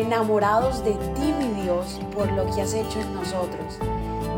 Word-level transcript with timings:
enamorados 0.00 0.84
de 0.84 0.92
ti, 0.92 1.32
mi 1.38 1.62
Dios, 1.62 2.00
por 2.14 2.30
lo 2.32 2.46
que 2.54 2.62
has 2.62 2.74
hecho 2.74 3.00
en 3.00 3.14
nosotros. 3.14 3.78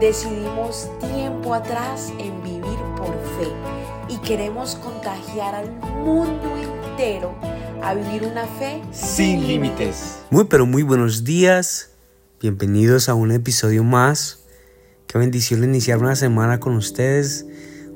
Decidimos 0.01 0.91
tiempo 1.01 1.55
atrás 1.55 2.13
en 2.19 2.43
vivir 2.43 2.79
por 2.97 3.13
fe 3.39 3.49
y 4.09 4.17
queremos 4.19 4.75
contagiar 4.77 5.55
al 5.55 5.71
mundo 6.05 6.57
entero 6.57 7.35
a 7.83 7.95
vivir 7.95 8.25
una 8.25 8.47
fe 8.47 8.83
sin 8.91 9.47
límites. 9.47 10.19
Muy 10.31 10.45
pero 10.45 10.67
muy 10.67 10.83
buenos 10.83 11.25
días. 11.25 11.91
Bienvenidos 12.41 13.09
a 13.09 13.15
un 13.15 13.31
episodio 13.31 13.85
más. 13.85 14.41
Qué 15.07 15.19
bendición 15.19 15.63
iniciar 15.63 15.99
una 15.99 16.17
semana 16.17 16.59
con 16.59 16.75
ustedes. 16.75 17.47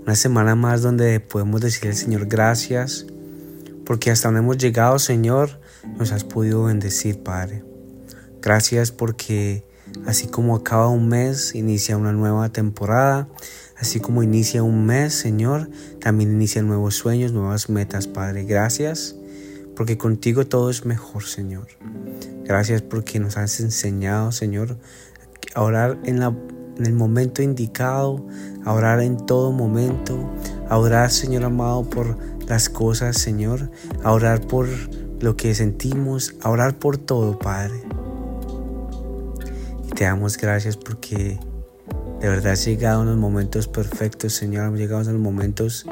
Una 0.03 0.15
semana 0.15 0.55
más 0.55 0.83
donde 0.83 1.19
podemos 1.19 1.61
decirle 1.61 1.91
al 1.91 1.97
Señor 1.97 2.27
gracias. 2.27 3.07
Porque 3.87 4.11
hasta 4.11 4.29
donde 4.29 4.41
hemos 4.41 4.59
llegado, 4.59 4.99
Señor, 4.99 5.61
nos 5.97 6.13
has 6.13 6.25
podido 6.25 6.65
bendecir, 6.65 7.23
Padre. 7.23 7.65
Gracias 8.43 8.91
porque 8.91 9.65
así 10.05 10.27
como 10.27 10.57
acaba 10.57 10.89
un 10.89 11.09
mes, 11.09 11.55
inicia 11.55 11.97
una 11.97 12.13
nueva 12.13 12.51
temporada. 12.51 13.29
Así 13.79 14.01
como 14.01 14.23
inicia 14.23 14.63
un 14.63 14.87
mes, 14.87 15.15
Señor, 15.15 15.71
también 16.01 16.33
inicia 16.33 16.63
nuevos 16.63 16.95
sueños, 16.95 17.33
nuevas 17.33 17.69
metas, 17.69 18.07
Padre. 18.07 18.45
Gracias 18.45 19.17
porque 19.77 19.99
contigo 19.99 20.47
todo 20.47 20.71
es 20.71 20.87
mejor, 20.87 21.25
Señor. 21.25 21.69
Gracias 22.45 22.81
porque 22.81 23.21
nos 23.21 23.37
has 23.37 23.61
enseñado, 23.61 24.33
Señor, 24.33 24.79
a 25.55 25.63
orar 25.63 25.99
en, 26.05 26.19
la, 26.19 26.35
en 26.79 26.87
el 26.87 26.95
momento 26.95 27.43
indicado, 27.43 28.27
a 28.65 28.73
orar 28.73 29.01
en 29.01 29.19
todo 29.27 29.53
momento, 29.53 30.19
a 30.71 30.79
orar, 30.79 31.11
Señor 31.11 31.45
amado, 31.45 31.89
por 31.89 32.17
las 32.49 32.69
cosas, 32.69 33.19
Señor, 33.19 33.71
a 34.03 34.13
orar 34.13 34.47
por 34.47 34.69
lo 35.21 35.37
que 35.37 35.55
sentimos, 35.55 36.35
a 36.43 36.51
orar 36.51 36.79
por 36.79 36.99
todo, 36.99 37.39
Padre. 37.39 37.83
Y 39.87 39.91
te 39.91 40.05
damos 40.05 40.37
gracias 40.37 40.77
porque 40.77 41.39
de 42.21 42.29
verdad 42.29 42.53
has 42.53 42.65
llegado 42.65 43.03
en 43.03 43.09
los 43.09 43.17
momentos 43.17 43.69
perfectos, 43.69 44.33
Señor. 44.35 44.67
Hemos 44.67 44.79
llegado 44.79 45.03
en 45.03 45.13
los 45.13 45.23
momentos 45.23 45.87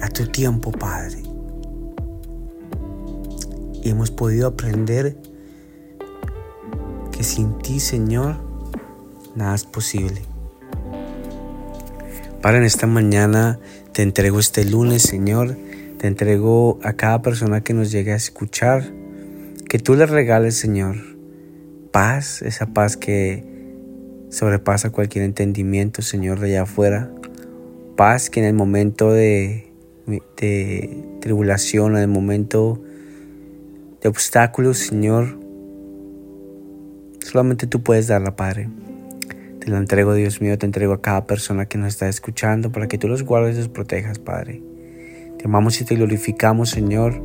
a 0.00 0.08
tu 0.08 0.26
tiempo, 0.26 0.72
Padre. 0.72 1.22
Y 3.82 3.90
hemos 3.90 4.10
podido 4.10 4.48
aprender 4.48 5.16
que 7.12 7.22
sin 7.22 7.58
ti, 7.58 7.80
Señor, 7.80 8.36
nada 9.34 9.54
es 9.54 9.64
posible. 9.64 10.27
Para 12.42 12.58
en 12.58 12.64
esta 12.64 12.86
mañana 12.86 13.58
te 13.92 14.02
entrego 14.02 14.38
este 14.38 14.64
lunes, 14.64 15.02
Señor. 15.02 15.56
Te 15.98 16.06
entrego 16.06 16.78
a 16.84 16.92
cada 16.92 17.20
persona 17.20 17.62
que 17.62 17.74
nos 17.74 17.90
llegue 17.90 18.12
a 18.12 18.16
escuchar. 18.16 18.84
Que 19.68 19.80
tú 19.80 19.96
le 19.96 20.06
regales, 20.06 20.56
Señor, 20.56 20.96
paz, 21.90 22.42
esa 22.42 22.66
paz 22.66 22.96
que 22.96 23.44
sobrepasa 24.30 24.90
cualquier 24.90 25.24
entendimiento, 25.24 26.00
Señor, 26.00 26.38
de 26.38 26.50
allá 26.50 26.62
afuera. 26.62 27.10
Paz 27.96 28.30
que 28.30 28.38
en 28.38 28.46
el 28.46 28.54
momento 28.54 29.10
de, 29.12 29.72
de 30.06 31.04
tribulación, 31.20 31.96
en 31.96 32.02
el 32.02 32.08
momento 32.08 32.80
de 34.00 34.08
obstáculos, 34.08 34.78
Señor, 34.78 35.40
solamente 37.18 37.66
tú 37.66 37.82
puedes 37.82 38.06
darla, 38.06 38.36
Padre. 38.36 38.68
Te 39.60 39.70
la 39.70 39.78
entrego, 39.78 40.14
Dios 40.14 40.40
mío, 40.40 40.56
te 40.56 40.66
entrego 40.66 40.92
a 40.92 41.02
cada 41.02 41.26
persona 41.26 41.66
que 41.66 41.78
nos 41.78 41.88
está 41.88 42.08
escuchando 42.08 42.70
para 42.70 42.86
que 42.86 42.98
tú 42.98 43.08
los 43.08 43.24
guardes 43.24 43.56
y 43.56 43.58
los 43.58 43.68
protejas, 43.68 44.18
Padre. 44.18 44.62
Te 45.38 45.46
amamos 45.46 45.80
y 45.80 45.84
te 45.84 45.96
glorificamos, 45.96 46.70
Señor. 46.70 47.20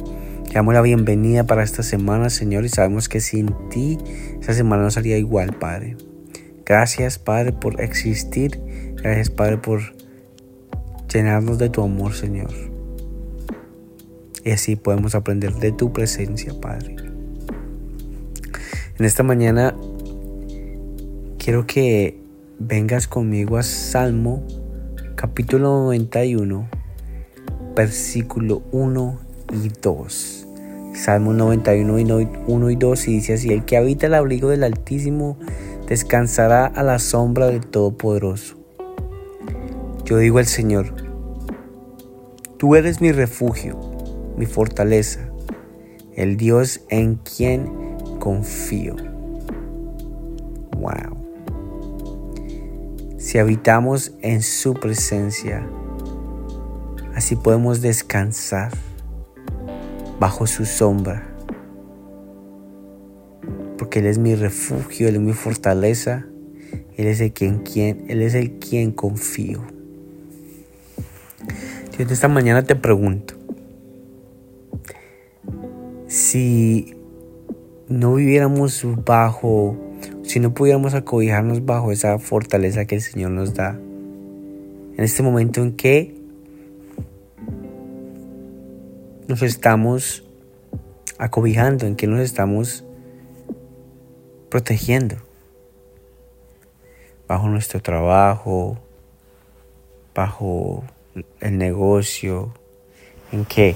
Te 0.45 0.53
damos 0.53 0.73
la 0.73 0.81
bienvenida 0.81 1.45
para 1.45 1.63
esta 1.63 1.83
semana, 1.83 2.29
Señor, 2.29 2.65
y 2.65 2.69
sabemos 2.69 3.09
que 3.09 3.19
sin 3.21 3.53
ti 3.69 3.97
esta 4.39 4.53
semana 4.53 4.83
no 4.83 4.91
sería 4.91 5.17
igual, 5.17 5.57
Padre. 5.57 5.97
Gracias, 6.65 7.19
Padre, 7.19 7.53
por 7.53 7.81
existir. 7.81 8.59
Gracias, 8.95 9.29
Padre, 9.29 9.57
por 9.57 9.81
llenarnos 11.11 11.57
de 11.57 11.69
tu 11.69 11.81
amor, 11.83 12.13
Señor. 12.13 12.51
Y 14.43 14.51
así 14.51 14.75
podemos 14.75 15.15
aprender 15.15 15.53
de 15.55 15.71
tu 15.71 15.93
presencia, 15.93 16.53
Padre. 16.59 16.95
En 18.99 19.05
esta 19.05 19.23
mañana 19.23 19.75
quiero 21.37 21.65
que 21.65 22.22
vengas 22.65 23.07
conmigo 23.07 23.57
a 23.57 23.63
Salmo 23.63 24.41
capítulo 25.15 25.83
91, 25.83 26.69
versículo 27.75 28.63
1 28.71 29.19
y 29.51 29.69
2. 29.81 30.47
Salmo 30.95 31.33
91, 31.33 32.29
1 32.47 32.69
y 32.69 32.75
2 32.75 33.07
y 33.07 33.13
dice 33.15 33.33
así, 33.33 33.51
el 33.51 33.65
que 33.65 33.75
habita 33.75 34.07
el 34.07 34.13
abrigo 34.13 34.49
del 34.49 34.63
Altísimo 34.63 35.37
descansará 35.87 36.65
a 36.65 36.83
la 36.83 36.99
sombra 36.99 37.47
del 37.47 37.65
Todopoderoso. 37.65 38.55
Yo 40.05 40.17
digo 40.17 40.37
al 40.37 40.45
Señor, 40.45 40.93
tú 42.57 42.75
eres 42.75 43.01
mi 43.01 43.11
refugio, 43.11 43.77
mi 44.37 44.45
fortaleza, 44.45 45.19
el 46.15 46.37
Dios 46.37 46.81
en 46.89 47.15
quien 47.15 47.67
confío. 48.19 48.95
Wow. 50.77 51.22
Si 53.33 53.39
habitamos 53.39 54.13
en 54.21 54.43
su 54.43 54.75
presencia, 54.75 55.67
así 57.15 57.35
podemos 57.35 57.81
descansar 57.81 58.71
bajo 60.19 60.45
su 60.45 60.65
sombra 60.65 61.27
porque 63.75 64.01
Él 64.01 64.05
es 64.05 64.19
mi 64.19 64.35
refugio, 64.35 65.07
Él 65.07 65.15
es 65.15 65.21
mi 65.21 65.33
fortaleza, 65.33 66.27
Él 66.95 67.07
es 67.07 67.21
el 67.21 67.33
quien, 67.33 67.63
quien, 67.63 68.05
es 68.07 68.35
el 68.35 68.59
quien 68.59 68.91
confío. 68.91 69.63
Dios, 71.97 72.11
esta 72.11 72.27
mañana 72.27 72.61
te 72.61 72.75
pregunto, 72.75 73.33
si 76.05 76.95
no 77.87 78.13
viviéramos 78.13 78.85
bajo, 79.03 79.75
si 80.33 80.39
no 80.39 80.55
pudiéramos 80.55 80.95
acobijarnos 80.95 81.63
bajo 81.63 81.91
esa 81.91 82.17
fortaleza 82.17 82.85
que 82.85 82.95
el 82.95 83.01
Señor 83.01 83.29
nos 83.29 83.53
da, 83.53 83.79
en 83.79 84.95
este 84.97 85.21
momento 85.21 85.61
en 85.61 85.75
que 85.75 86.15
nos 89.27 89.43
estamos 89.43 90.23
acobijando, 91.19 91.85
en 91.85 91.95
que 91.95 92.07
nos 92.07 92.19
estamos 92.19 92.83
protegiendo 94.49 95.17
bajo 97.27 97.47
nuestro 97.47 97.79
trabajo, 97.83 98.79
bajo 100.15 100.83
el 101.41 101.59
negocio, 101.59 102.55
¿en 103.31 103.45
qué? 103.45 103.75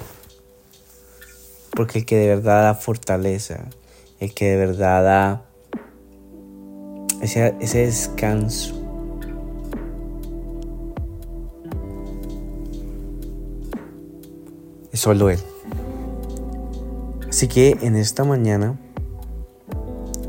Porque 1.76 2.00
el 2.00 2.06
que 2.06 2.16
de 2.16 2.30
verdad 2.30 2.64
da 2.64 2.74
fortaleza, 2.74 3.66
el 4.20 4.34
que 4.34 4.46
de 4.46 4.58
verdad 4.58 5.04
da 5.04 5.47
ese, 7.22 7.56
ese 7.60 7.86
descanso, 7.86 8.76
es 14.92 15.00
solo 15.00 15.30
Él. 15.30 15.40
Así 17.30 17.48
que 17.48 17.78
en 17.82 17.96
esta 17.96 18.24
mañana 18.24 18.80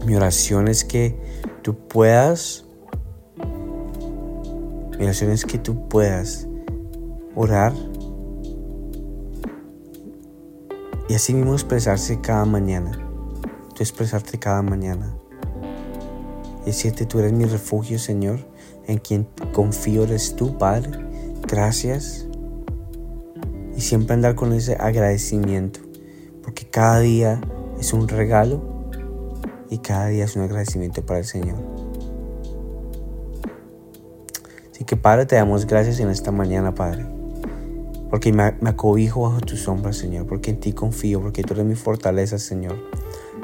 mi 0.04 0.14
oración 0.14 0.68
es 0.68 0.84
que 0.84 1.18
tú 1.62 1.74
puedas, 1.74 2.64
mi 4.98 5.04
oración 5.04 5.30
es 5.30 5.44
que 5.44 5.58
tú 5.58 5.88
puedas 5.88 6.46
orar 7.34 7.72
y 11.08 11.14
así 11.14 11.32
mismo 11.32 11.54
expresarse 11.54 12.20
cada 12.20 12.44
mañana, 12.44 12.92
tú 13.74 13.82
expresarte 13.82 14.38
cada 14.38 14.60
mañana. 14.62 15.16
Decirte, 16.68 17.06
tú 17.06 17.18
eres 17.18 17.32
mi 17.32 17.46
refugio, 17.46 17.98
Señor, 17.98 18.40
en 18.86 18.98
quien 18.98 19.26
confío 19.54 20.02
eres 20.02 20.36
tú, 20.36 20.58
Padre. 20.58 20.90
Gracias. 21.48 22.26
Y 23.74 23.80
siempre 23.80 24.12
andar 24.12 24.34
con 24.34 24.52
ese 24.52 24.74
agradecimiento, 24.74 25.80
porque 26.42 26.68
cada 26.68 27.00
día 27.00 27.40
es 27.80 27.94
un 27.94 28.06
regalo 28.06 28.60
y 29.70 29.78
cada 29.78 30.08
día 30.08 30.26
es 30.26 30.36
un 30.36 30.42
agradecimiento 30.42 31.06
para 31.06 31.20
el 31.20 31.24
Señor. 31.24 31.56
Así 34.70 34.84
que 34.84 34.96
Padre, 34.96 35.24
te 35.24 35.36
damos 35.36 35.66
gracias 35.66 36.00
en 36.00 36.10
esta 36.10 36.32
mañana, 36.32 36.74
Padre, 36.74 37.06
porque 38.10 38.30
me, 38.30 38.42
acobijo 38.42 39.22
bajo 39.22 39.40
tu 39.40 39.56
sombra, 39.56 39.94
Señor, 39.94 40.26
porque 40.26 40.50
en 40.50 40.60
ti 40.60 40.74
confío, 40.74 41.22
porque 41.22 41.42
tú 41.42 41.54
eres 41.54 41.64
mi 41.64 41.76
fortaleza, 41.76 42.38
Señor. 42.38 42.76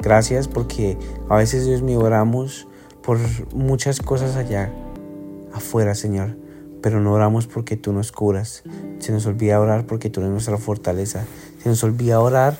Gracias 0.03 0.47
porque 0.47 0.95
a 1.27 1.37
veces, 1.37 1.65
Dios 1.65 1.81
mío, 1.81 2.01
oramos 2.01 2.67
por 3.05 3.19
muchas 3.53 3.99
cosas 3.99 4.35
allá, 4.35 4.71
afuera, 5.53 5.93
Señor, 5.93 6.35
pero 6.81 6.99
no 6.99 7.13
oramos 7.13 7.45
porque 7.45 7.77
tú 7.77 7.93
nos 7.93 8.11
curas. 8.11 8.63
Se 8.99 9.11
nos 9.11 9.25
olvida 9.27 9.59
orar 9.59 9.85
porque 9.85 10.09
tú 10.09 10.21
eres 10.21 10.31
nuestra 10.31 10.57
fortaleza. 10.57 11.23
Se 11.61 11.69
nos 11.69 11.83
olvida 11.83 12.19
orar 12.19 12.57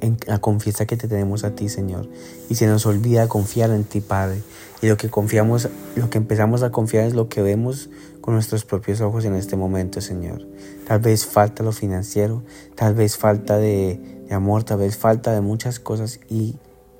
en 0.00 0.16
la 0.26 0.40
confianza 0.40 0.86
que 0.86 0.96
te 0.96 1.06
tenemos 1.06 1.44
a 1.44 1.54
ti, 1.54 1.68
Señor. 1.68 2.08
Y 2.50 2.56
se 2.56 2.66
nos 2.66 2.84
olvida 2.84 3.28
confiar 3.28 3.70
en 3.70 3.84
ti, 3.84 4.00
Padre. 4.00 4.42
Y 4.82 4.88
lo 4.88 4.96
que 4.96 5.08
confiamos, 5.08 5.68
lo 5.94 6.10
que 6.10 6.18
empezamos 6.18 6.64
a 6.64 6.70
confiar 6.72 7.06
es 7.06 7.14
lo 7.14 7.28
que 7.28 7.42
vemos 7.42 7.90
con 8.20 8.34
nuestros 8.34 8.64
propios 8.64 9.00
ojos 9.00 9.24
en 9.24 9.34
este 9.36 9.54
momento, 9.54 10.00
Señor. 10.00 10.48
Tal 10.88 10.98
vez 10.98 11.26
falta 11.26 11.62
lo 11.62 11.70
financiero, 11.70 12.42
tal 12.74 12.94
vez 12.94 13.16
falta 13.16 13.58
de, 13.58 14.24
de 14.28 14.34
amor, 14.34 14.64
tal 14.64 14.78
vez 14.78 14.96
falta 14.96 15.32
de 15.32 15.40
muchas 15.40 15.78
cosas 15.78 16.18
y 16.28 16.56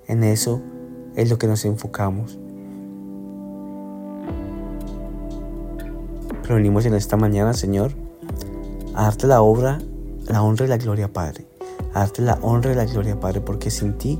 en 0.07 0.25
eso 0.25 0.61
es 1.17 1.31
lo 1.31 1.39
que 1.39 1.47
nos 1.47 1.65
enfocamos. 1.65 2.39
Pero 6.43 6.57
venimos 6.57 6.85
en 6.87 6.95
esta 6.95 7.17
mañana, 7.17 7.55
Señor, 7.55 7.93
a 8.95 9.05
darte 9.05 9.27
la 9.27 9.43
obra, 9.43 9.79
la 10.27 10.43
honra 10.43 10.67
y 10.67 10.69
la 10.69 10.77
gloria, 10.77 11.13
Padre. 11.13 11.47
A 11.95 12.01
darte 12.01 12.23
la 12.23 12.39
honra 12.43 12.73
y 12.73 12.75
la 12.75 12.85
gloria, 12.85 13.19
Padre, 13.21 13.41
porque 13.41 13.71
sin 13.71 13.95
ti 13.95 14.19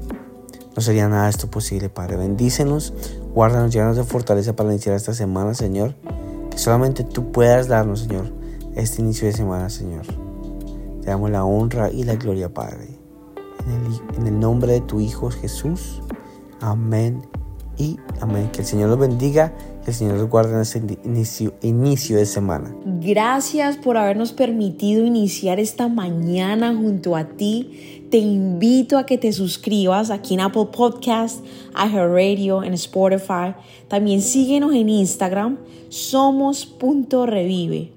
no 0.75 0.83
sería 0.83 1.09
nada 1.09 1.29
esto 1.29 1.51
posible, 1.51 1.89
Padre. 1.89 2.17
Bendícenos, 2.17 2.95
guárdanos, 3.35 3.73
llévanos 3.73 3.97
de 3.97 4.05
fortaleza 4.05 4.55
para 4.55 4.71
iniciar 4.71 4.95
esta 4.95 5.15
semana, 5.15 5.55
Señor. 5.55 5.95
Que 6.51 6.59
solamente 6.59 7.05
tú 7.05 7.33
puedas 7.33 7.69
darnos, 7.69 8.01
Señor, 8.01 8.33
este 8.75 9.03
inicio 9.03 9.27
de 9.27 9.33
semana, 9.33 9.69
Señor. 9.69 10.07
Te 11.03 11.11
damos 11.11 11.31
la 11.31 11.45
honra 11.45 11.91
y 11.91 12.05
la 12.05 12.15
gloria, 12.15 12.49
Padre. 12.49 12.92
En 13.67 14.27
el, 14.27 14.41
nombre 14.41 14.73
de 14.73 14.81
tu 14.81 15.01
Hijo 15.01 15.31
Jesús. 15.31 16.01
Amén 16.61 17.23
y 17.79 17.97
amén. 18.21 18.51
Que 18.53 18.63
el 18.63 18.67
Señor 18.67 18.91
los 18.91 18.99
bendiga, 18.99 19.55
que 19.85 19.91
el 19.91 19.97
Señor 19.97 20.19
los 20.19 20.29
guarde 20.29 20.55
en 20.55 21.17
este 21.17 21.53
inicio, 21.63 22.17
de 22.17 22.27
semana. 22.27 22.75
Gracias 22.85 23.77
por 23.77 23.97
habernos 23.97 24.33
permitido 24.33 25.05
iniciar 25.05 25.61
esta 25.61 25.89
mañana 25.89 26.75
junto 26.75 27.17
a 27.17 27.25
ti. 27.25 28.07
Te 28.11 28.19
invito 28.19 28.99
a 28.99 29.07
que 29.07 29.19
te 29.19 29.33
suscribas 29.33 30.11
aquí 30.11 30.35
en 30.35 30.41
Apple 30.41 30.69
Podcast, 30.73 31.45
Radio, 31.75 32.63
en 32.63 32.75
Spotify. 32.75 33.55
También 33.89 34.23
síguenos 34.23 34.75
en 34.75 34.89
Instagram, 34.89 35.59
somos.revive. 35.89 37.93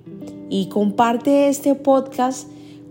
Y 0.50 0.69
comparte 0.69 1.50
este 1.50 1.73
podcast 1.73 2.47